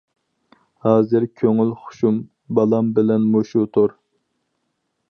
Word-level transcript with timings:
ھازىر 0.85 1.27
كۆڭۈل 1.41 1.75
خۇشۇم 1.83 2.17
بالام 2.61 2.91
بىلەن 2.97 3.31
مۇشۇ 3.37 3.71
تور. 3.79 3.97